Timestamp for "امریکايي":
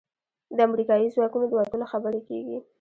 0.67-1.07